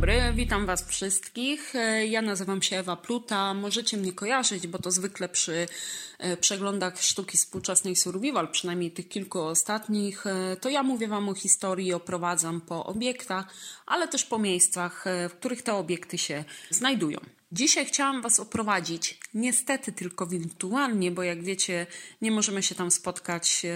dobry, 0.00 0.32
witam 0.34 0.66
Was 0.66 0.88
wszystkich. 0.88 1.74
E, 1.74 2.06
ja 2.06 2.22
nazywam 2.22 2.62
się 2.62 2.76
Ewa 2.76 2.96
Pluta. 2.96 3.54
Możecie 3.54 3.96
mnie 3.96 4.12
kojarzyć, 4.12 4.66
bo 4.66 4.78
to 4.78 4.90
zwykle 4.90 5.28
przy 5.28 5.68
e, 6.18 6.36
przeglądach 6.36 7.02
sztuki 7.02 7.36
współczesnej 7.36 7.96
survival, 7.96 8.48
przynajmniej 8.48 8.90
tych 8.90 9.08
kilku 9.08 9.40
ostatnich, 9.40 10.26
e, 10.26 10.56
to 10.56 10.68
ja 10.68 10.82
mówię 10.82 11.08
Wam 11.08 11.28
o 11.28 11.34
historii, 11.34 11.92
oprowadzam 11.92 12.60
po 12.60 12.86
obiektach, 12.86 13.46
ale 13.86 14.08
też 14.08 14.24
po 14.24 14.38
miejscach, 14.38 15.04
w 15.30 15.32
których 15.32 15.62
te 15.62 15.74
obiekty 15.74 16.18
się 16.18 16.44
znajdują. 16.70 17.20
Dzisiaj 17.52 17.86
chciałam 17.86 18.22
Was 18.22 18.40
oprowadzić, 18.40 19.18
niestety 19.40 19.92
tylko 19.92 20.26
wirtualnie, 20.26 21.10
bo 21.10 21.22
jak 21.22 21.44
wiecie, 21.44 21.86
nie 22.22 22.30
możemy 22.30 22.62
się 22.62 22.74
tam 22.74 22.90
spotkać 22.90 23.66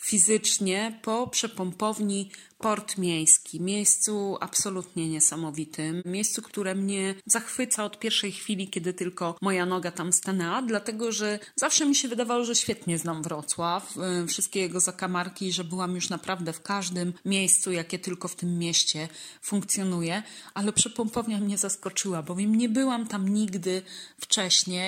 fizycznie, 0.00 0.98
po 1.02 1.26
przepompowni 1.26 2.30
Port 2.62 2.98
Miejski, 2.98 3.60
miejscu 3.60 4.36
absolutnie 4.40 5.08
niesamowitym, 5.08 6.02
miejscu, 6.04 6.42
które 6.42 6.74
mnie 6.74 7.14
zachwyca 7.26 7.84
od 7.84 7.98
pierwszej 7.98 8.32
chwili, 8.32 8.68
kiedy 8.68 8.94
tylko 8.94 9.36
moja 9.40 9.66
noga 9.66 9.90
tam 9.90 10.12
stanęła, 10.12 10.62
dlatego 10.62 11.12
że 11.12 11.38
zawsze 11.56 11.86
mi 11.86 11.94
się 11.94 12.08
wydawało, 12.08 12.44
że 12.44 12.54
świetnie 12.54 12.98
znam 12.98 13.22
Wrocław, 13.22 13.94
y, 14.22 14.26
wszystkie 14.26 14.60
jego 14.60 14.80
zakamarki, 14.80 15.52
że 15.52 15.64
byłam 15.64 15.94
już 15.94 16.08
naprawdę 16.08 16.52
w 16.52 16.62
każdym 16.62 17.12
miejscu, 17.24 17.72
jakie 17.72 17.98
tylko 17.98 18.28
w 18.28 18.36
tym 18.36 18.58
mieście 18.58 19.08
funkcjonuje, 19.42 20.22
ale 20.54 20.72
przepompownia 20.72 21.38
mnie 21.38 21.58
zaskoczyła, 21.58 22.22
bowiem 22.22 22.54
nie 22.54 22.68
byłam 22.68 23.06
tam 23.06 23.28
nigdy 23.28 23.82
wcześniej. 24.20 24.81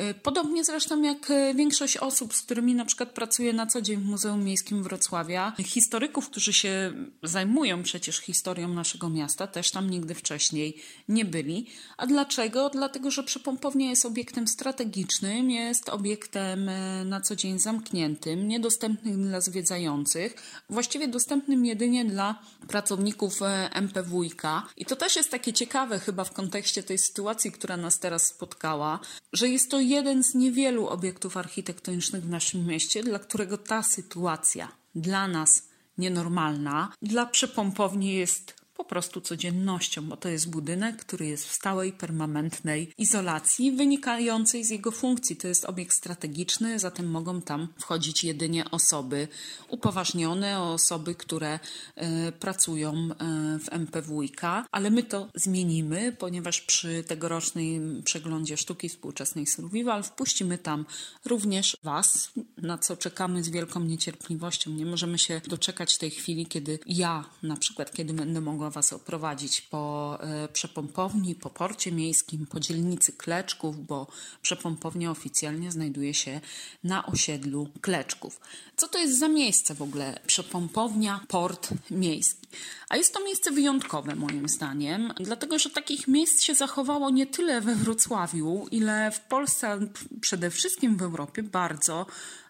Y, 0.00 0.14
podobnie 0.14 0.64
zresztą 0.64 1.02
jak 1.02 1.30
y, 1.30 1.54
większość 1.54 1.96
osób, 1.96 2.34
z 2.34 2.42
którymi 2.42 2.74
na 2.74 2.84
przykład 2.84 3.08
pracuję 3.08 3.52
na 3.52 3.66
co 3.66 3.82
dzień 3.82 4.00
w 4.00 4.04
Muzeum 4.04 4.44
Miejskim 4.44 4.82
Wrocławia, 4.82 5.52
historyków, 5.64 6.30
którzy 6.30 6.52
się 6.52 6.92
zajmują 7.22 7.82
przecież 7.82 8.18
historią 8.18 8.68
naszego 8.68 9.08
miasta, 9.08 9.46
też 9.46 9.70
tam 9.70 9.90
nigdy 9.90 10.14
wcześniej 10.14 10.76
nie 11.08 11.24
byli. 11.24 11.66
A 11.96 12.06
dlaczego? 12.06 12.70
Dlatego, 12.70 13.10
że 13.10 13.22
przepompownia 13.22 13.90
jest 13.90 14.06
obiektem 14.06 14.48
strategicznym, 14.48 15.50
jest 15.50 15.88
obiektem 15.88 16.68
e, 16.68 17.04
na 17.04 17.20
co 17.20 17.36
dzień 17.36 17.58
zamkniętym, 17.58 18.48
niedostępnym 18.48 19.28
dla 19.28 19.40
zwiedzających, 19.40 20.34
właściwie 20.70 21.08
dostępnym 21.08 21.66
jedynie 21.66 22.04
dla 22.04 22.42
pracowników 22.68 23.40
MPWiK. 23.72 24.42
I 24.76 24.84
to 24.84 24.96
też 24.96 25.16
jest 25.16 25.30
takie 25.30 25.52
ciekawe 25.52 25.98
chyba 25.98 26.24
w 26.24 26.32
kontekście 26.32 26.82
tej 26.82 26.98
sytuacji, 26.98 27.52
która 27.52 27.76
nas 27.76 27.98
teraz 27.98 28.26
spotkała, 28.26 29.00
że 29.32 29.48
jest 29.48 29.70
to 29.70 29.80
jeden 29.80 30.24
z 30.24 30.34
niewielu 30.34 30.86
obiektów 30.86 31.36
architektonicznych 31.36 32.22
w 32.22 32.28
naszym 32.28 32.66
mieście, 32.66 33.02
dla 33.02 33.18
którego 33.18 33.58
ta 33.58 33.82
sytuacja 33.82 34.68
dla 34.94 35.28
nas 35.28 35.62
nienormalna. 35.98 36.92
Dla 37.02 37.26
przepompowni 37.26 38.14
jest 38.14 38.65
po 38.76 38.84
prostu 38.84 39.20
codziennością, 39.20 40.08
bo 40.08 40.16
to 40.16 40.28
jest 40.28 40.50
budynek, 40.50 40.96
który 40.96 41.26
jest 41.26 41.46
w 41.48 41.52
stałej, 41.52 41.92
permanentnej 41.92 42.92
izolacji 42.98 43.72
wynikającej 43.72 44.64
z 44.64 44.70
jego 44.70 44.90
funkcji. 44.90 45.36
To 45.36 45.48
jest 45.48 45.64
obiekt 45.64 45.94
strategiczny, 45.94 46.78
zatem 46.78 47.10
mogą 47.10 47.42
tam 47.42 47.68
wchodzić 47.78 48.24
jedynie 48.24 48.70
osoby 48.70 49.28
upoważnione, 49.68 50.62
osoby, 50.62 51.14
które 51.14 51.58
y, 51.58 52.32
pracują 52.32 52.94
y, 52.94 53.14
w 53.58 53.72
MPWiK, 53.72 54.40
ale 54.70 54.90
my 54.90 55.02
to 55.02 55.28
zmienimy, 55.34 56.12
ponieważ 56.18 56.60
przy 56.60 57.04
tegorocznym 57.04 58.02
przeglądzie 58.04 58.56
sztuki 58.56 58.88
współczesnej 58.88 59.46
Survival 59.46 60.02
wpuścimy 60.02 60.58
tam 60.58 60.86
również 61.24 61.76
Was, 61.82 62.30
na 62.56 62.78
co 62.78 62.96
czekamy 62.96 63.44
z 63.44 63.48
wielką 63.48 63.80
niecierpliwością. 63.80 64.70
Nie 64.70 64.86
możemy 64.86 65.18
się 65.18 65.40
doczekać 65.48 65.98
tej 65.98 66.10
chwili, 66.10 66.46
kiedy 66.46 66.78
ja, 66.86 67.24
na 67.42 67.56
przykład, 67.56 67.92
kiedy 67.92 68.14
będę 68.14 68.40
mogła 68.40 68.65
mogła 68.66 68.74
Was 68.82 68.92
oprowadzić 68.92 69.60
po 69.60 70.18
e, 70.20 70.48
przepompowni, 70.48 71.34
po 71.34 71.50
porcie 71.50 71.92
miejskim, 71.92 72.46
po 72.46 72.60
dzielnicy 72.60 73.12
Kleczków, 73.12 73.86
bo 73.86 74.06
przepompownia 74.42 75.10
oficjalnie 75.10 75.72
znajduje 75.72 76.14
się 76.14 76.40
na 76.84 77.06
osiedlu 77.06 77.68
Kleczków. 77.80 78.40
Co 78.76 78.88
to 78.88 78.98
jest 78.98 79.18
za 79.18 79.28
miejsce 79.28 79.74
w 79.74 79.82
ogóle? 79.82 80.20
Przepompownia, 80.26 81.20
port 81.28 81.68
miejski. 81.90 82.46
A 82.88 82.96
jest 82.96 83.14
to 83.14 83.24
miejsce 83.24 83.50
wyjątkowe 83.50 84.14
moim 84.14 84.48
zdaniem, 84.48 85.12
dlatego 85.20 85.58
że 85.58 85.70
takich 85.70 86.08
miejsc 86.08 86.42
się 86.42 86.54
zachowało 86.54 87.10
nie 87.10 87.26
tyle 87.26 87.60
we 87.60 87.74
Wrocławiu, 87.74 88.66
ile 88.70 89.10
w 89.10 89.20
Polsce, 89.20 89.78
przede 90.20 90.50
wszystkim 90.50 90.96
w 90.96 91.02
Europie 91.02 91.42
bardzo, 91.42 92.06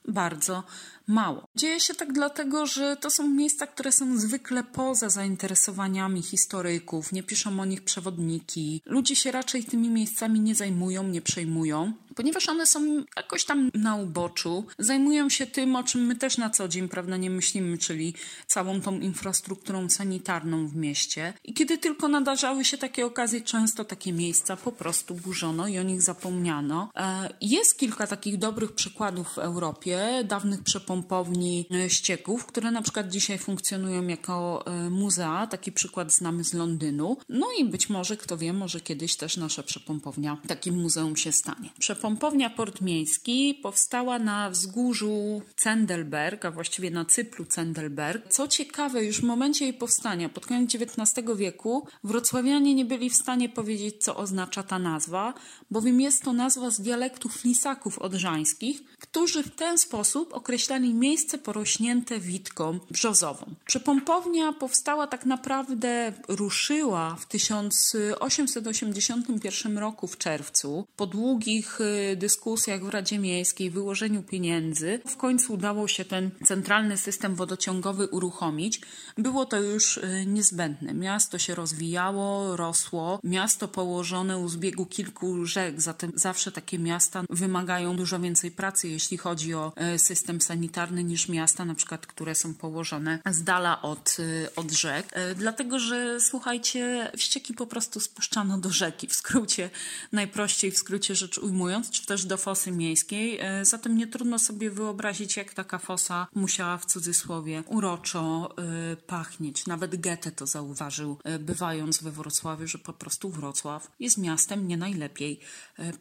bardzo 0.08 0.62
mało. 1.06 1.48
Dzieje 1.56 1.80
się 1.80 1.94
tak 1.94 2.12
dlatego, 2.12 2.66
że 2.66 2.96
to 2.96 3.10
są 3.10 3.28
miejsca, 3.28 3.66
które 3.66 3.92
są 3.92 4.18
zwykle 4.18 4.64
poza 4.64 5.08
zainteresowaniami 5.08 6.22
historyków, 6.22 7.12
nie 7.12 7.22
piszą 7.22 7.60
o 7.60 7.64
nich 7.64 7.82
przewodniki. 7.82 8.82
Ludzie 8.86 9.16
się 9.16 9.32
raczej 9.32 9.64
tymi 9.64 9.90
miejscami 9.90 10.40
nie 10.40 10.54
zajmują, 10.54 11.02
nie 11.02 11.22
przejmują 11.22 11.92
ponieważ 12.16 12.48
one 12.48 12.66
są 12.66 13.04
jakoś 13.16 13.44
tam 13.44 13.70
na 13.74 13.96
uboczu, 13.96 14.64
zajmują 14.78 15.28
się 15.28 15.46
tym, 15.46 15.76
o 15.76 15.84
czym 15.84 16.06
my 16.06 16.16
też 16.16 16.38
na 16.38 16.50
co 16.50 16.68
dzień, 16.68 16.88
prawda, 16.88 17.16
nie 17.16 17.30
myślimy, 17.30 17.78
czyli 17.78 18.14
całą 18.46 18.80
tą 18.80 19.00
infrastrukturą 19.00 19.90
sanitarną 19.90 20.68
w 20.68 20.76
mieście. 20.76 21.32
I 21.44 21.54
kiedy 21.54 21.78
tylko 21.78 22.08
nadarzały 22.08 22.64
się 22.64 22.78
takie 22.78 23.06
okazje, 23.06 23.40
często 23.40 23.84
takie 23.84 24.12
miejsca 24.12 24.56
po 24.56 24.72
prostu 24.72 25.14
burzono 25.14 25.68
i 25.68 25.78
o 25.78 25.82
nich 25.82 26.02
zapomniano. 26.02 26.90
E, 26.96 27.28
jest 27.40 27.78
kilka 27.78 28.06
takich 28.06 28.38
dobrych 28.38 28.72
przykładów 28.72 29.28
w 29.28 29.38
Europie, 29.38 30.24
dawnych 30.24 30.62
przepompowni 30.62 31.66
e, 31.70 31.90
ścieków, 31.90 32.46
które 32.46 32.70
na 32.70 32.82
przykład 32.82 33.08
dzisiaj 33.08 33.38
funkcjonują 33.38 34.06
jako 34.06 34.64
e, 34.66 34.90
muzea. 34.90 35.46
Taki 35.46 35.72
przykład 35.72 36.12
znamy 36.12 36.44
z 36.44 36.54
Londynu. 36.54 37.16
No 37.28 37.46
i 37.58 37.64
być 37.64 37.88
może, 37.90 38.16
kto 38.16 38.36
wie, 38.36 38.52
może 38.52 38.80
kiedyś 38.80 39.16
też 39.16 39.36
nasza 39.36 39.62
przepompownia 39.62 40.36
takim 40.46 40.74
muzeum 40.82 41.16
się 41.16 41.32
stanie. 41.32 41.70
Pompownia 42.06 42.50
Port 42.50 42.80
Miejski 42.80 43.58
powstała 43.62 44.18
na 44.18 44.50
wzgórzu 44.50 45.42
Cendelberg, 45.56 46.44
a 46.44 46.50
właściwie 46.50 46.90
na 46.90 47.04
cyplu 47.04 47.44
Cendelberg. 47.44 48.32
Co 48.32 48.48
ciekawe, 48.48 49.04
już 49.04 49.20
w 49.20 49.22
momencie 49.22 49.64
jej 49.64 49.74
powstania, 49.74 50.28
pod 50.28 50.46
koniec 50.46 50.74
XIX 50.74 51.26
wieku, 51.36 51.86
wrocławianie 52.04 52.74
nie 52.74 52.84
byli 52.84 53.10
w 53.10 53.16
stanie 53.16 53.48
powiedzieć, 53.48 54.04
co 54.04 54.16
oznacza 54.16 54.62
ta 54.62 54.78
nazwa, 54.78 55.34
bowiem 55.70 56.00
jest 56.00 56.22
to 56.22 56.32
nazwa 56.32 56.70
z 56.70 56.80
dialektu 56.80 57.28
flisaków 57.28 57.98
odrzańskich, 57.98 58.82
którzy 59.00 59.42
w 59.42 59.54
ten 59.54 59.78
sposób 59.78 60.34
określali 60.34 60.94
miejsce 60.94 61.38
porośnięte 61.38 62.20
witką 62.20 62.78
brzozową. 62.90 63.54
Przepompownia 63.64 64.52
powstała 64.52 65.06
tak 65.06 65.26
naprawdę, 65.26 66.12
ruszyła 66.28 67.16
w 67.20 67.26
1881 67.26 69.78
roku 69.78 70.06
w 70.06 70.18
czerwcu, 70.18 70.86
po 70.96 71.06
długich 71.06 71.80
y, 71.80 71.95
dyskusjach 72.16 72.84
w 72.84 72.88
Radzie 72.88 73.18
Miejskiej, 73.18 73.70
wyłożeniu 73.70 74.22
pieniędzy, 74.22 75.00
w 75.06 75.16
końcu 75.16 75.52
udało 75.52 75.88
się 75.88 76.04
ten 76.04 76.30
centralny 76.44 76.96
system 76.96 77.34
wodociągowy 77.34 78.06
uruchomić. 78.06 78.80
Było 79.18 79.46
to 79.46 79.60
już 79.60 79.96
y, 79.96 80.24
niezbędne. 80.26 80.94
Miasto 80.94 81.38
się 81.38 81.54
rozwijało, 81.54 82.56
rosło. 82.56 83.20
Miasto 83.24 83.68
położone 83.68 84.38
u 84.38 84.48
zbiegu 84.48 84.86
kilku 84.86 85.46
rzek, 85.46 85.80
zatem 85.80 86.12
zawsze 86.14 86.52
takie 86.52 86.78
miasta 86.78 87.24
wymagają 87.30 87.96
dużo 87.96 88.20
więcej 88.20 88.50
pracy, 88.50 88.88
jeśli 88.88 89.16
chodzi 89.16 89.54
o 89.54 89.72
y, 89.94 89.98
system 89.98 90.40
sanitarny, 90.40 91.04
niż 91.04 91.28
miasta, 91.28 91.64
na 91.64 91.74
przykład, 91.74 92.06
które 92.06 92.34
są 92.34 92.54
położone 92.54 93.18
z 93.30 93.42
dala 93.42 93.82
od, 93.82 94.16
y, 94.18 94.48
od 94.56 94.70
rzek. 94.72 95.06
Dlatego, 95.36 95.78
że 95.78 96.20
słuchajcie, 96.20 97.10
ścieki 97.16 97.54
po 97.54 97.66
prostu 97.66 98.00
spuszczano 98.00 98.58
do 98.58 98.70
rzeki. 98.70 99.06
W 99.06 99.14
skrócie, 99.14 99.70
najprościej 100.12 100.70
w 100.70 100.78
skrócie 100.78 101.14
rzecz 101.14 101.38
ujmując, 101.38 101.85
czy 101.90 102.06
też 102.06 102.24
do 102.24 102.36
fosy 102.36 102.72
miejskiej. 102.72 103.38
E, 103.40 103.64
zatem 103.64 103.96
nie 103.96 104.06
trudno 104.06 104.38
sobie 104.38 104.70
wyobrazić, 104.70 105.36
jak 105.36 105.54
taka 105.54 105.78
fosa 105.78 106.26
musiała 106.34 106.78
w 106.78 106.86
cudzysłowie 106.86 107.62
uroczo 107.66 108.54
e, 108.58 108.96
pachnieć. 108.96 109.66
Nawet 109.66 110.00
Goethe 110.00 110.32
to 110.32 110.46
zauważył, 110.46 111.18
e, 111.24 111.38
bywając 111.38 112.02
we 112.02 112.10
Wrocławiu, 112.10 112.66
że 112.66 112.78
po 112.78 112.92
prostu 112.92 113.30
Wrocław 113.30 113.90
jest 114.00 114.18
miastem 114.18 114.68
nie 114.68 114.76
najlepiej 114.76 115.40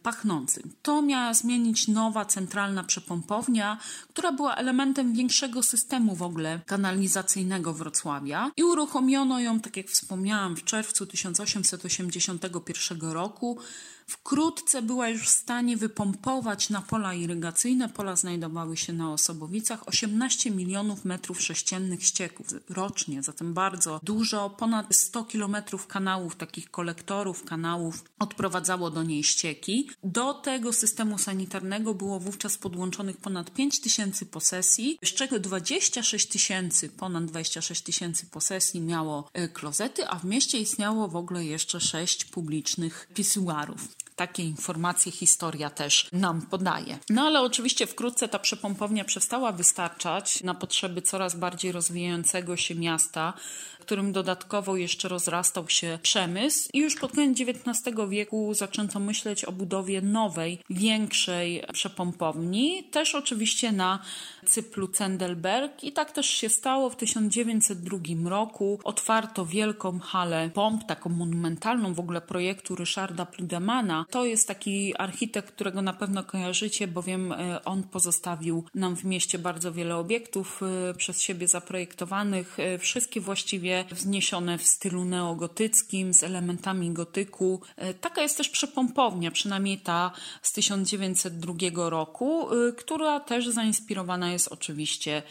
pachnącym. 0.04 0.74
To 0.82 1.02
miała 1.02 1.34
zmienić 1.34 1.88
nowa 1.88 2.26
centralna 2.26 2.84
przepompownia, 2.84 3.80
która 4.10 4.32
była 4.32 4.56
elementem 4.56 5.14
większego 5.14 5.64
systemu 5.64 6.16
w 6.16 6.22
ogóle 6.22 6.60
kanalizacyjnego 6.66 7.74
Wrocławia 7.74 8.52
i 8.58 8.64
uruchomiono 8.64 9.40
ją, 9.40 9.60
tak 9.60 9.78
jak 9.78 9.88
wspomniałam, 9.88 10.56
w 10.56 10.64
czerwcu 10.64 11.06
1881 11.06 13.12
roku 13.12 13.60
Wkrótce 14.26 14.82
była 14.82 15.10
już 15.10 15.28
w 15.28 15.30
stanie 15.30 15.78
wypompować 15.78 16.70
na 16.70 16.82
pola 16.82 17.14
irygacyjne. 17.14 17.90
Pola 17.90 18.16
znajdowały 18.16 18.78
się 18.78 18.94
na 18.94 19.14
Osobowicach 19.14 19.88
18 19.88 20.52
milionów 20.52 21.06
metrów 21.06 21.42
sześciennych 21.42 22.04
ścieków 22.04 22.48
rocznie, 22.70 23.24
zatem 23.24 23.54
bardzo 23.54 24.00
dużo. 24.04 24.50
Ponad 24.50 24.96
100 24.96 25.24
kilometrów 25.24 25.88
kanałów, 25.88 26.36
takich 26.36 26.72
kolektorów, 26.72 27.44
kanałów 27.44 28.04
odprowadzało 28.20 28.92
do 28.92 29.04
niej 29.04 29.24
ścieki. 29.24 29.90
Do 30.04 30.34
tego 30.34 30.74
systemu 30.74 31.18
sanitarnego 31.18 31.94
było 31.94 32.20
wówczas 32.20 32.58
podłączonych 32.58 33.18
ponad 33.18 33.52
5 33.52 33.82
tysięcy 33.82 34.26
posesji, 34.26 34.98
z 35.04 35.14
czego 35.14 35.40
26 35.40 36.28
tysięcy, 36.28 36.90
ponad 36.90 37.26
26 37.26 37.82
tysięcy 37.82 38.26
posesji 38.26 38.82
miało 38.82 39.30
e, 39.34 39.48
klozety, 39.48 40.08
a 40.08 40.20
w 40.20 40.26
mieście 40.26 40.58
istniało 40.58 41.08
w 41.08 41.16
ogóle 41.16 41.46
jeszcze 41.46 41.80
6 41.80 42.26
publicznych 42.26 43.08
pisuarów. 43.14 43.95
Takie 44.16 44.44
informacje 44.44 45.12
historia 45.12 45.70
też 45.70 46.10
nam 46.14 46.42
podaje. 46.42 47.00
No 47.10 47.22
ale 47.22 47.42
oczywiście 47.42 47.88
wkrótce 47.88 48.28
ta 48.28 48.40
przepompownia 48.40 49.06
przestała 49.06 49.52
wystarczać 49.52 50.44
na 50.44 50.54
potrzeby 50.54 51.02
coraz 51.02 51.36
bardziej 51.36 51.72
rozwijającego 51.72 52.58
się 52.58 52.76
miasta, 52.76 53.34
którym 53.86 54.12
dodatkowo 54.12 54.78
jeszcze 54.78 55.08
rozrastał 55.08 55.70
się 55.70 56.00
przemysł 56.02 56.70
i 56.74 56.80
już 56.80 56.96
pod 56.96 57.12
koniec 57.12 57.40
XIX 57.40 57.96
wieku 58.10 58.54
zaczęto 58.54 59.00
myśleć 59.00 59.46
o 59.46 59.52
budowie 59.52 60.02
nowej, 60.02 60.60
większej 60.70 61.64
przepompowni, 61.74 62.84
też 62.84 63.16
oczywiście 63.16 63.72
na 63.72 64.00
cyplu 64.46 64.88
Cendelberg 64.88 65.84
i 65.84 65.92
tak 65.92 66.12
też 66.12 66.30
się 66.30 66.50
stało. 66.50 66.90
W 66.90 66.96
1902 66.96 68.30
roku 68.30 68.80
otwarto 68.84 69.46
wielką 69.46 70.00
halę 70.00 70.50
pomp, 70.54 70.86
taką 70.86 71.10
monumentalną 71.10 71.94
w 71.94 72.00
ogóle 72.00 72.22
projektu 72.22 72.76
Ryszarda 72.76 73.26
Pludemana. 73.26 74.05
To 74.10 74.26
jest 74.26 74.48
taki 74.48 74.98
architekt, 74.98 75.52
którego 75.52 75.82
na 75.82 75.94
pewno 75.94 76.24
kojarzycie, 76.24 76.88
bowiem 76.88 77.32
e, 77.32 77.66
on 77.66 77.84
pozostawił 77.84 78.64
nam 78.76 78.96
w 78.96 79.04
mieście 79.04 79.40
bardzo 79.40 79.72
wiele 79.72 79.96
obiektów 79.96 80.62
e, 80.90 80.94
przez 80.94 81.22
siebie 81.22 81.48
zaprojektowanych, 81.48 82.60
e, 82.60 82.78
wszystkie 82.78 83.22
właściwie 83.22 83.86
wzniesione 83.92 84.58
w 84.58 84.68
stylu 84.68 85.06
neogotyckim 85.06 86.14
z 86.14 86.24
elementami 86.24 86.92
gotyku. 86.92 87.62
Taka 88.02 88.22
jest 88.22 88.38
też 88.38 88.50
przepompownia, 88.50 89.32
przynajmniej 89.32 89.78
ta 89.78 90.12
z 90.42 90.54
1902 90.54 91.90
roku, 91.90 92.48
która 92.78 93.20
też 93.20 93.48
zainspirowana 93.48 94.32
jest 94.32 94.48
oczywiście 94.48 95.24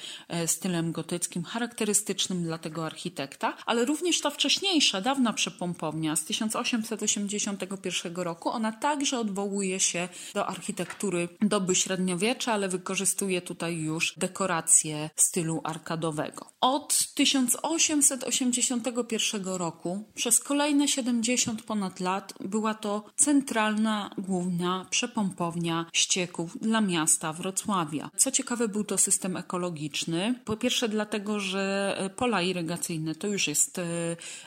stylem 0.47 0.93
gotyckim, 0.93 1.44
charakterystycznym 1.44 2.44
dla 2.44 2.59
tego 2.59 2.87
architekta, 2.87 3.56
ale 3.67 3.85
również 3.85 4.20
ta 4.20 4.31
wcześniejsza, 4.31 5.00
dawna 5.00 5.32
przepompownia 5.32 6.17
z 6.17 6.25
1881 6.25 8.17
roku, 8.17 8.50
ona 8.64 8.72
także 8.72 9.19
odwołuje 9.19 9.81
się 9.81 10.08
do 10.34 10.46
architektury 10.46 11.28
doby 11.40 11.75
średniowiecza, 11.75 12.52
ale 12.52 12.69
wykorzystuje 12.69 13.43
tutaj 13.43 13.76
już 13.76 14.14
dekoracje 14.16 15.11
stylu 15.16 15.61
arkadowego. 15.64 16.46
Od 16.61 17.06
1881 17.14 19.44
roku 19.44 20.05
przez 20.14 20.40
kolejne 20.40 20.88
70 20.88 21.62
ponad 21.62 22.00
lat 22.00 22.34
była 22.40 22.75
to 22.75 23.05
centralna, 23.16 24.11
główna 24.19 24.87
przepompownia 24.90 25.87
ścieków 25.93 26.58
dla 26.60 26.81
miasta 26.81 27.32
Wrocławia. 27.32 28.10
Co 28.17 28.31
ciekawe, 28.31 28.69
był 28.69 28.84
to 28.84 28.99
system 28.99 29.37
ekologiczny. 29.37 30.40
Po 30.44 30.56
pierwsze, 30.56 30.88
dlatego, 30.88 31.40
że 31.40 31.96
pola 32.17 32.43
irygacyjne 32.43 33.14
to 33.14 33.26
już 33.26 33.49
jest 33.49 33.78
e, 33.78 33.82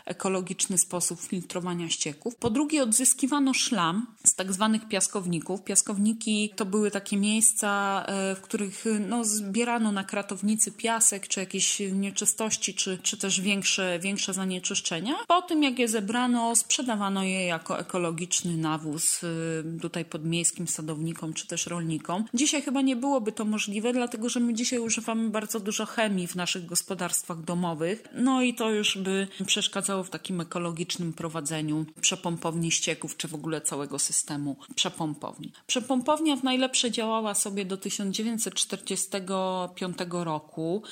ekologiczny 0.05 0.77
sposób 0.77 1.21
filtrowania 1.21 1.89
ścieków. 1.89 2.35
Po 2.35 2.49
drugie, 2.49 2.83
odzyskiwano 2.83 3.53
szlam 3.53 4.06
z 4.23 4.35
tak 4.35 4.53
zwanych 4.53 4.87
piaskowników. 4.87 5.63
Piaskowniki 5.63 6.49
to 6.55 6.65
były 6.65 6.91
takie 6.91 7.17
miejsca, 7.17 8.03
e, 8.07 8.35
w 8.35 8.41
których 8.41 8.85
no, 9.07 9.23
zbierano 9.23 9.91
na 9.91 10.03
kratownicy 10.03 10.71
piasek, 10.71 11.27
czy 11.27 11.39
jakieś 11.39 11.79
nieczystości, 11.91 12.73
czy, 12.73 12.97
czy 12.97 13.17
też 13.17 13.41
większe, 13.41 13.99
większe 13.99 14.33
zanieczyszczenia. 14.33 15.15
Po 15.27 15.41
tym, 15.41 15.63
jak 15.63 15.79
je 15.79 15.87
zebrano, 15.87 16.55
sprzedawano 16.55 17.23
je 17.23 17.45
jako 17.45 17.79
ekologiczny 17.79 18.57
nawóz 18.57 19.21
e, 19.23 19.27
tutaj 19.81 20.05
podmiejskim 20.05 20.67
sadownikom, 20.67 21.33
czy 21.33 21.47
też 21.47 21.67
rolnikom. 21.67 22.25
Dzisiaj 22.33 22.61
chyba 22.61 22.81
nie 22.81 22.95
byłoby 22.95 23.31
to 23.31 23.45
możliwe, 23.45 23.93
dlatego 23.93 24.29
że 24.29 24.39
my 24.39 24.53
dzisiaj 24.53 24.79
używamy 24.79 25.29
bardzo 25.29 25.59
dużo 25.59 25.85
chemii 25.85 26.27
w 26.27 26.35
naszych 26.35 26.65
gospodarstwach 26.65 27.41
domowych. 27.41 28.03
No 28.13 28.41
i 28.41 28.53
to 28.53 28.71
już 28.71 28.97
by 28.97 29.27
przeszkadzało 29.45 30.03
w 30.03 30.09
takim 30.09 30.41
ekologicznym 30.41 31.13
prowadzeniu 31.13 31.85
przepompowni 32.01 32.71
ścieków, 32.71 33.17
czy 33.17 33.27
w 33.27 33.35
ogóle 33.35 33.61
całego 33.61 33.96
systemu 33.99 34.55
przepompowni. 34.75 35.51
Przepompownia 35.67 36.35
w 36.35 36.43
najlepsze 36.43 36.91
działała 36.91 37.35
sobie 37.35 37.65
do 37.65 37.77
1945 37.77 39.97
roku. 40.09 40.83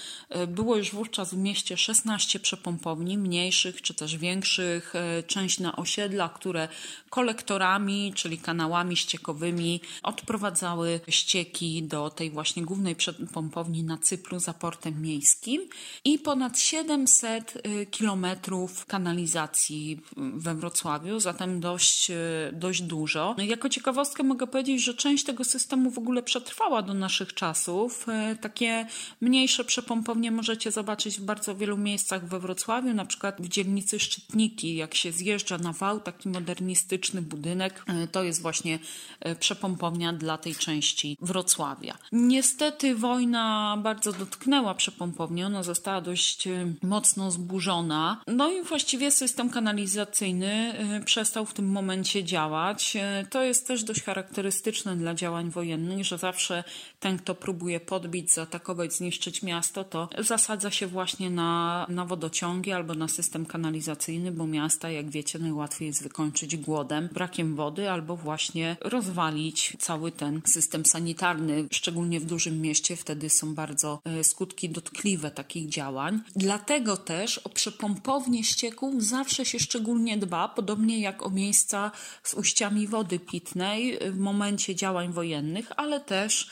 Było 0.47 0.75
już 0.75 0.91
wówczas 0.91 1.33
w 1.33 1.37
mieście 1.37 1.77
16 1.77 2.39
przepompowni, 2.39 3.17
mniejszych 3.17 3.81
czy 3.81 3.93
też 3.93 4.17
większych, 4.17 4.93
część 5.27 5.59
na 5.59 5.75
osiedla, 5.75 6.29
które 6.29 6.67
kolektorami, 7.09 8.13
czyli 8.15 8.37
kanałami 8.37 8.97
ściekowymi 8.97 9.81
odprowadzały 10.03 10.99
ścieki 11.09 11.83
do 11.83 12.09
tej 12.09 12.31
właśnie 12.31 12.63
głównej 12.63 12.95
przepompowni 12.95 13.83
na 13.83 13.97
Cypru 13.97 14.39
za 14.39 14.53
portem 14.53 15.01
miejskim 15.01 15.61
i 16.05 16.19
ponad 16.19 16.59
700 16.59 17.63
kilometrów 17.91 18.85
kanalizacji 18.85 20.01
we 20.17 20.55
Wrocławiu, 20.55 21.19
zatem 21.19 21.59
dość, 21.59 22.11
dość 22.53 22.81
dużo. 22.81 22.94
Jako 23.37 23.69
ciekawostkę 23.69 24.23
mogę 24.23 24.47
powiedzieć, 24.47 24.83
że 24.83 24.93
część 24.93 25.23
tego 25.23 25.43
systemu 25.43 25.91
w 25.91 25.97
ogóle 25.97 26.23
przetrwała 26.23 26.81
do 26.81 26.93
naszych 26.93 27.33
czasów. 27.33 28.09
E, 28.09 28.35
takie 28.35 28.87
mniejsze 29.21 29.63
przepompownie 29.65 30.31
możecie 30.31 30.71
zobaczyć 30.71 31.19
w 31.19 31.23
bardzo 31.23 31.55
wielu 31.55 31.77
miejscach 31.77 32.27
we 32.27 32.39
Wrocławiu, 32.39 32.93
na 32.93 33.05
przykład 33.05 33.41
w 33.41 33.47
dzielnicy 33.47 33.99
Szczytniki, 33.99 34.75
jak 34.75 34.95
się 34.95 35.11
zjeżdża 35.11 35.57
na 35.57 35.73
wał, 35.73 35.99
taki 35.99 36.29
modernistyczny 36.29 37.21
budynek, 37.21 37.83
e, 37.87 38.07
to 38.07 38.23
jest 38.23 38.41
właśnie 38.41 38.79
e, 39.19 39.35
przepompownia 39.35 40.13
dla 40.13 40.37
tej 40.37 40.55
części 40.55 41.17
Wrocławia. 41.21 41.97
Niestety 42.11 42.95
wojna 42.95 43.77
bardzo 43.83 44.13
dotknęła 44.13 44.73
przepompownię, 44.73 45.45
ona 45.45 45.63
została 45.63 46.01
dość 46.01 46.47
mocno 46.83 47.31
zburzona. 47.31 48.21
No 48.27 48.51
i 48.51 48.63
właściwie 48.63 49.11
system 49.11 49.49
kanalizacyjny 49.49 50.75
przestał 51.05 51.45
w 51.45 51.53
tym 51.53 51.71
momencie 51.71 52.23
działać. 52.23 52.84
To 53.29 53.43
jest 53.43 53.67
też 53.67 53.83
dość 53.83 54.03
charakterystyczne 54.03 54.95
dla 54.95 55.13
działań 55.13 55.49
wojennych, 55.49 56.05
że 56.05 56.17
zawsze 56.17 56.63
ten, 56.99 57.17
kto 57.17 57.35
próbuje 57.35 57.79
podbić, 57.79 58.31
zaatakować, 58.31 58.93
zniszczyć 58.93 59.43
miasto, 59.43 59.83
to 59.83 60.09
zasadza 60.19 60.71
się 60.71 60.87
właśnie 60.87 61.29
na, 61.29 61.85
na 61.89 62.05
wodociągi 62.05 62.71
albo 62.71 62.93
na 62.93 63.07
system 63.07 63.45
kanalizacyjny, 63.45 64.31
bo 64.31 64.47
miasta, 64.47 64.89
jak 64.89 65.09
wiecie, 65.09 65.39
najłatwiej 65.39 65.87
jest 65.87 66.03
wykończyć 66.03 66.57
głodem, 66.57 67.09
brakiem 67.13 67.55
wody 67.55 67.89
albo 67.89 68.15
właśnie 68.15 68.77
rozwalić 68.81 69.73
cały 69.79 70.11
ten 70.11 70.41
system 70.45 70.85
sanitarny. 70.85 71.67
Szczególnie 71.71 72.19
w 72.19 72.25
dużym 72.25 72.61
mieście 72.61 72.95
wtedy 72.95 73.29
są 73.29 73.55
bardzo 73.55 73.99
e, 74.05 74.23
skutki 74.23 74.69
dotkliwe 74.69 75.31
takich 75.31 75.69
działań. 75.69 76.21
Dlatego 76.35 76.97
też 76.97 77.37
o 77.37 77.49
przepompownie 77.49 78.43
ścieków 78.43 79.03
zawsze 79.03 79.45
się 79.45 79.59
szczególnie 79.59 80.17
dba, 80.17 80.47
podobnie 80.47 80.99
jak 80.99 81.23
o 81.23 81.29
miejsca 81.29 81.91
z 82.23 82.33
ujściami 82.65 82.87
wody 82.87 83.19
pitnej 83.19 83.99
w 84.11 84.17
momencie 84.17 84.75
działań 84.75 85.11
wojennych, 85.11 85.71
ale 85.77 85.99
też 85.99 86.49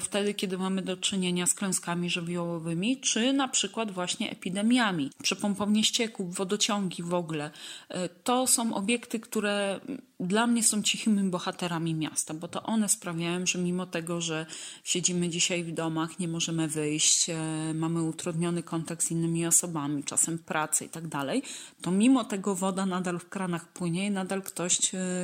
wtedy, 0.00 0.34
kiedy 0.34 0.58
mamy 0.58 0.82
do 0.82 0.96
czynienia 0.96 1.46
z 1.46 1.54
klęskami 1.54 2.10
żywiołowymi, 2.10 3.00
czy 3.00 3.32
na 3.32 3.48
przykład 3.48 3.90
właśnie 3.90 4.30
epidemiami. 4.30 5.10
Przepompownie 5.22 5.84
ścieków, 5.84 6.34
wodociągi 6.34 7.02
w 7.02 7.14
ogóle. 7.14 7.50
E, 7.88 8.08
to 8.08 8.46
są 8.46 8.74
obiekty, 8.74 9.20
które 9.20 9.80
dla 10.20 10.46
mnie 10.46 10.62
są 10.62 10.82
cichymi 10.82 11.30
bohaterami 11.30 11.94
miasta, 11.94 12.34
bo 12.34 12.48
to 12.48 12.62
one 12.62 12.88
sprawiają, 12.88 13.46
że 13.46 13.58
mimo 13.58 13.86
tego, 13.86 14.20
że 14.20 14.46
siedzimy 14.84 15.28
dzisiaj 15.28 15.64
w 15.64 15.72
domach, 15.72 16.18
nie 16.18 16.28
możemy 16.28 16.68
wyjść, 16.68 17.30
e, 17.30 17.34
mamy 17.74 18.02
utrudniony 18.02 18.62
kontakt 18.62 19.02
z 19.02 19.10
innymi 19.10 19.46
osobami, 19.46 20.04
czasem 20.04 20.38
pracy 20.38 20.84
i 20.84 20.88
tak 20.88 21.08
dalej, 21.08 21.42
to 21.82 21.90
mimo 21.90 22.24
tego 22.24 22.54
woda 22.54 22.86
nadal 22.86 23.18
w 23.18 23.28
kranach 23.28 23.68
płynie 23.68 24.06
i 24.06 24.10
nadal 24.10 24.42
ktoś 24.42 24.78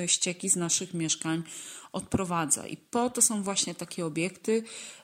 ścieki 0.07 0.49
z 0.49 0.57
naszych 0.57 0.95
mieszkań 0.95 1.43
odprowadza. 1.97 2.67
I 2.67 2.77
po 2.77 3.11
to 3.11 3.23
są 3.23 3.43
właśnie 3.43 3.75
takie 3.75 4.07
obiekty. 4.07 4.46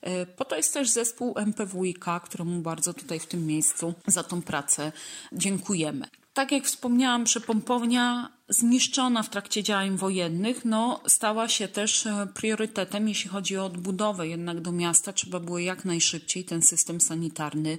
E, 0.00 0.26
po 0.26 0.44
to 0.44 0.56
jest 0.56 0.74
też 0.74 0.90
zespół 0.90 1.34
MPWiK, 1.36 2.04
któremu 2.24 2.60
bardzo 2.60 2.94
tutaj 2.94 3.20
w 3.20 3.26
tym 3.26 3.46
miejscu 3.46 3.94
za 4.06 4.22
tą 4.22 4.42
pracę 4.42 4.92
dziękujemy. 5.32 6.06
Tak 6.34 6.52
jak 6.52 6.64
wspomniałam, 6.64 7.24
przepompownia 7.24 8.32
zniszczona 8.52 9.22
w 9.22 9.30
trakcie 9.30 9.62
działań 9.62 9.96
wojennych, 9.96 10.64
no, 10.64 11.00
stała 11.06 11.48
się 11.48 11.68
też 11.68 12.06
e, 12.06 12.28
priorytetem, 12.34 13.08
jeśli 13.08 13.30
chodzi 13.30 13.56
o 13.56 13.64
odbudowę 13.64 14.28
jednak 14.28 14.60
do 14.60 14.72
miasta. 14.72 15.12
Trzeba 15.12 15.40
było 15.40 15.58
jak 15.58 15.84
najszybciej 15.84 16.44
ten 16.44 16.62
system 16.62 17.00
sanitarny 17.00 17.78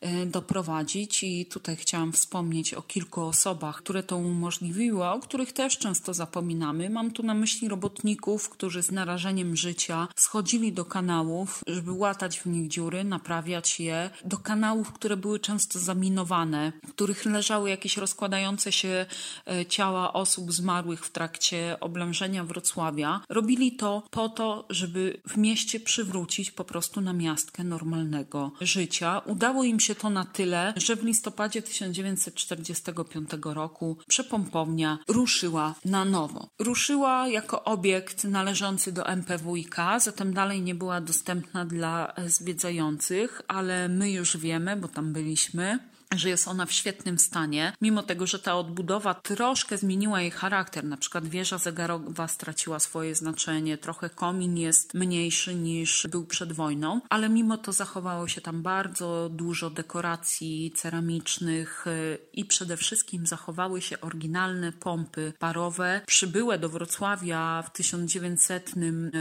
e, 0.00 0.26
doprowadzić 0.26 1.22
i 1.22 1.46
tutaj 1.46 1.76
chciałam 1.76 2.12
wspomnieć 2.12 2.74
o 2.74 2.82
kilku 2.82 3.22
osobach, 3.22 3.76
które 3.76 4.02
to 4.02 4.16
umożliwiły, 4.16 5.04
o 5.04 5.20
których 5.20 5.52
też 5.52 5.78
często 5.78 6.14
zapominamy. 6.14 6.90
Mam 6.90 7.10
tu 7.10 7.22
na 7.22 7.34
myśli 7.34 7.68
robotników, 7.68 8.48
którzy 8.48 8.82
z 8.82 8.90
narażeniem 8.90 9.56
życia 9.56 10.08
schodzili 10.16 10.72
do 10.72 10.84
kanałów, 10.84 11.64
żeby 11.66 11.92
łatać 11.92 12.40
w 12.40 12.46
nich 12.46 12.68
dziury, 12.68 13.04
naprawiać 13.04 13.80
je, 13.80 14.10
do 14.24 14.38
kanałów, 14.38 14.92
które 14.92 15.16
były 15.16 15.40
często 15.40 15.78
zaminowane, 15.78 16.72
w 16.86 16.90
których 16.90 17.24
leżały 17.24 17.70
jakieś 17.70 17.96
rozkładające 17.96 18.72
się 18.72 19.06
e, 19.46 19.66
ciała 19.66 20.13
osób 20.14 20.52
zmarłych 20.52 21.06
w 21.06 21.10
trakcie 21.10 21.76
oblężenia 21.80 22.44
Wrocławia. 22.44 23.20
Robili 23.28 23.76
to 23.76 24.02
po 24.10 24.28
to, 24.28 24.66
żeby 24.70 25.20
w 25.28 25.36
mieście 25.36 25.80
przywrócić 25.80 26.50
po 26.50 26.64
prostu 26.64 27.00
na 27.00 27.12
miastkę 27.12 27.64
normalnego 27.64 28.52
życia. 28.60 29.18
Udało 29.18 29.64
im 29.64 29.80
się 29.80 29.94
to 29.94 30.10
na 30.10 30.24
tyle, 30.24 30.74
że 30.76 30.96
w 30.96 31.04
listopadzie 31.04 31.62
1945 31.62 33.30
roku 33.44 33.98
przepompownia 34.08 34.98
ruszyła 35.08 35.74
na 35.84 36.04
nowo. 36.04 36.48
Ruszyła 36.58 37.28
jako 37.28 37.64
obiekt 37.64 38.24
należący 38.24 38.92
do 38.92 39.06
MPWiK, 39.06 39.76
zatem 39.98 40.34
dalej 40.34 40.62
nie 40.62 40.74
była 40.74 41.00
dostępna 41.00 41.64
dla 41.64 42.14
zwiedzających, 42.26 43.42
ale 43.48 43.88
my 43.88 44.10
już 44.10 44.36
wiemy, 44.36 44.76
bo 44.76 44.88
tam 44.88 45.12
byliśmy, 45.12 45.78
że 46.16 46.28
jest 46.28 46.48
ona 46.48 46.66
w 46.66 46.72
świetnym 46.72 47.18
stanie, 47.18 47.72
mimo 47.80 48.02
tego, 48.02 48.26
że 48.26 48.38
ta 48.38 48.56
odbudowa 48.56 49.14
troszkę 49.14 49.78
zmieniła 49.78 50.20
jej 50.20 50.30
charakter. 50.30 50.84
Na 50.84 50.96
przykład 50.96 51.28
wieża 51.28 51.58
zegarowa 51.58 52.28
straciła 52.28 52.80
swoje 52.80 53.14
znaczenie, 53.14 53.78
trochę 53.78 54.10
komin 54.10 54.56
jest 54.56 54.94
mniejszy 54.94 55.54
niż 55.54 56.06
był 56.10 56.26
przed 56.26 56.52
wojną, 56.52 57.00
ale 57.08 57.28
mimo 57.28 57.58
to 57.58 57.72
zachowało 57.72 58.28
się 58.28 58.40
tam 58.40 58.62
bardzo 58.62 59.28
dużo 59.32 59.70
dekoracji 59.70 60.72
ceramicznych 60.76 61.86
y, 61.86 62.18
i 62.32 62.44
przede 62.44 62.76
wszystkim 62.76 63.26
zachowały 63.26 63.82
się 63.82 64.00
oryginalne 64.00 64.72
pompy 64.72 65.32
parowe 65.38 66.00
przybyłe 66.06 66.58
do 66.58 66.68
Wrocławia 66.68 67.62
w 67.66 67.72
1900 67.72 68.70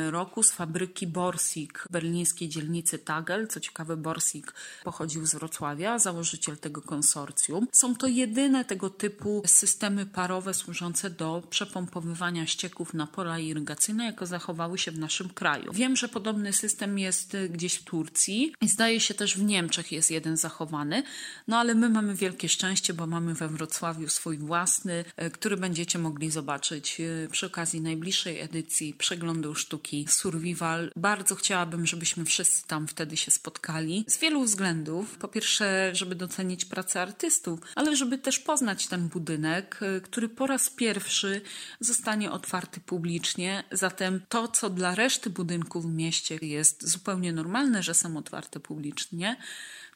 roku 0.10 0.44
z 0.44 0.52
fabryki 0.52 1.08
Borsig 1.08 1.86
w 1.90 1.92
berlińskiej 1.92 2.50
dzielnicy 2.50 3.00
Tagel. 3.00 3.48
Co 3.48 3.60
ciekawe, 3.60 3.98
Borsig 3.98 4.54
pochodził 4.84 5.26
z 5.26 5.36
Wrocławia, 5.36 6.00
założyciel 6.00 6.58
tego 6.58 6.73
konsorcjum. 6.82 7.68
Są 7.72 7.96
to 7.96 8.08
jedyne 8.08 8.66
tego 8.66 8.90
typu 8.90 9.44
systemy 9.46 10.06
parowe 10.06 10.54
służące 10.54 11.10
do 11.10 11.44
przepompowywania 11.50 12.48
ścieków 12.48 12.94
na 12.94 13.08
pola 13.08 13.40
irygacyjne, 13.40 14.06
jako 14.06 14.26
zachowały 14.26 14.78
się 14.78 14.92
w 14.92 15.00
naszym 15.00 15.30
kraju. 15.30 15.74
Wiem, 15.74 15.96
że 15.96 16.08
podobny 16.10 16.54
system 16.54 17.00
jest 17.00 17.38
gdzieś 17.50 17.74
w 17.74 17.84
Turcji 17.84 18.54
i 18.62 18.70
zdaje 18.70 19.00
się 19.00 19.14
też 19.14 19.38
w 19.38 19.44
Niemczech 19.44 19.92
jest 19.92 20.12
jeden 20.12 20.38
zachowany, 20.38 21.04
no 21.48 21.58
ale 21.58 21.76
my 21.76 21.90
mamy 21.90 22.16
wielkie 22.16 22.50
szczęście, 22.50 22.94
bo 22.94 23.08
mamy 23.08 23.34
we 23.34 23.48
Wrocławiu 23.48 24.10
swój 24.10 24.38
własny, 24.38 25.06
e, 25.16 25.30
który 25.30 25.58
będziecie 25.58 26.00
mogli 26.00 26.32
zobaczyć 26.32 27.02
e, 27.02 27.28
przy 27.32 27.46
okazji 27.46 27.82
najbliższej 27.82 28.40
edycji 28.40 28.94
przeglądu 28.94 29.56
sztuki 29.56 30.06
Survival. 30.10 30.92
Bardzo 30.96 31.36
chciałabym, 31.36 31.88
żebyśmy 31.88 32.26
wszyscy 32.26 32.68
tam 32.68 32.88
wtedy 32.88 33.18
się 33.18 33.32
spotkali 33.32 34.06
z 34.08 34.18
wielu 34.18 34.44
względów. 34.44 35.18
Po 35.18 35.28
pierwsze, 35.28 35.92
żeby 35.94 36.16
docenić 36.16 36.63
pracę 36.66 37.02
artystów, 37.02 37.60
ale 37.76 37.96
żeby 37.96 38.18
też 38.18 38.40
poznać 38.40 38.88
ten 38.88 39.08
budynek, 39.08 39.80
y, 39.82 40.02
który 40.02 40.30
po 40.30 40.48
raz 40.48 40.70
pierwszy 40.70 41.42
zostanie 41.80 42.32
otwarty 42.32 42.80
publicznie. 42.80 43.64
Zatem 43.72 44.22
to, 44.30 44.48
co 44.48 44.70
dla 44.70 44.96
reszty 44.96 45.30
budynków 45.30 45.86
w 45.86 45.96
mieście 45.96 46.38
jest 46.42 46.90
zupełnie 46.90 47.34
normalne, 47.34 47.84
że 47.84 47.94
są 47.94 48.18
otwarte 48.18 48.60
publicznie, 48.60 49.38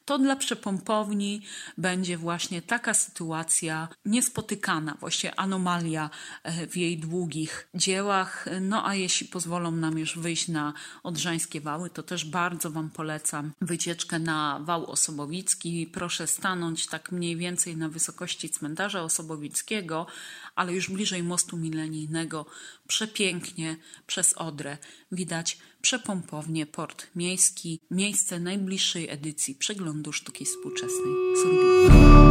to 0.07 0.17
dla 0.17 0.35
przepompowni 0.35 1.41
będzie 1.77 2.17
właśnie 2.17 2.61
taka 2.61 2.93
sytuacja 2.93 3.87
niespotykana, 4.05 4.97
właśnie 4.99 5.39
anomalia 5.39 6.09
e, 6.43 6.67
w 6.67 6.77
jej 6.77 6.97
długich 6.97 7.69
dziełach. 7.75 8.45
No 8.61 8.87
a 8.87 8.95
jeśli 8.95 9.27
pozwolą 9.27 9.71
nam 9.71 9.97
już 9.97 10.17
wyjść 10.17 10.47
na 10.47 10.73
Odrzańskie 11.03 11.61
Wały, 11.61 11.89
to 11.89 12.03
też 12.03 12.25
bardzo 12.25 12.71
Wam 12.71 12.89
polecam 12.89 13.53
wycieczkę 13.61 14.19
na 14.19 14.59
Wał 14.63 14.85
Osobowicki. 14.91 15.87
Proszę 15.87 16.27
stanąć 16.27 16.87
tak 16.87 17.11
mniej 17.11 17.35
więcej 17.35 17.77
na 17.77 17.89
wysokości 17.89 18.49
cmentarza 18.49 19.01
Osobowickiego, 19.01 20.07
ale 20.55 20.73
już 20.73 20.89
bliżej 20.89 21.23
mostu 21.23 21.57
milenijnego, 21.57 22.45
przepięknie 22.87 23.77
przez 24.05 24.33
Odrę 24.33 24.77
widać 25.11 25.57
przepompownie 25.81 26.65
port 26.65 27.07
miejski, 27.15 27.79
miejsce 27.91 28.39
najbliższej 28.39 29.09
edycji 29.09 29.55
przeglądu 29.55 30.13
sztuki 30.13 30.45
współczesnej 30.45 31.13
Survivor. 31.43 32.26